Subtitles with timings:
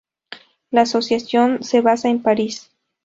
[0.71, 2.71] La asociación se basa en París.